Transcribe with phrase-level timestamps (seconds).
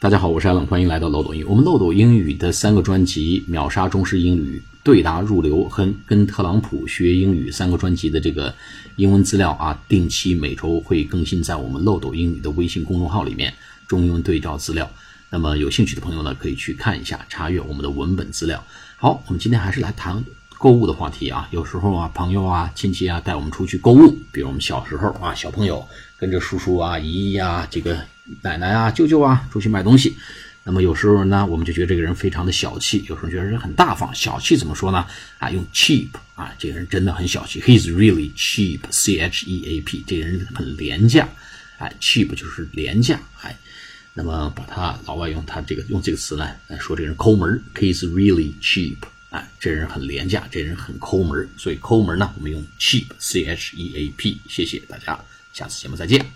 [0.00, 1.44] 大家好，我是艾冷，欢迎来到漏斗英语。
[1.44, 8.54] 我们漏斗英语的三个专辑《秒杀中式英语》、对答入流和跟特朗普学英语三个专辑的这个
[8.94, 13.52] 英文资料啊，定期每周会更新在我们漏斗英语的微信公众号里面，
[13.88, 14.88] 中英文对照资料。
[15.30, 18.62] 那么有兴趣的朋友呢，可以去看一下，查阅我们的文本资料。
[18.98, 20.24] 好，我们今天还是来谈
[20.58, 21.48] 购物的话题啊。
[21.50, 25.84] 有时候啊，朋友啊、亲戚啊带我们出去购物，比如我们小时候啊，小朋友
[26.16, 27.98] 跟着叔叔啊、姨姨啊、这个。
[28.42, 30.16] 奶奶啊，舅舅啊，出去买东西，
[30.64, 34.14] 那么有时候呢，我们就觉得这个人非常的小气；有时候觉得人很大方。
[34.14, 35.06] 小气怎么说呢？
[35.38, 37.60] 啊，用 cheap 啊，这个人真的很小气。
[37.60, 41.28] He's really cheap，C H E A P，这个人很廉价。
[41.78, 43.20] 哎，cheap 就是廉价。
[43.40, 43.56] 哎，
[44.12, 47.62] 那么把他老外用他这个用这个词呢来说这个人抠门。
[47.74, 48.96] He's really cheap，
[49.30, 51.48] 哎，这人很廉价，这人很抠门。
[51.56, 54.40] 所以抠门呢，我们用 cheap，C H E A P。
[54.48, 55.18] 谢谢大家，
[55.52, 56.30] 下次节目再见。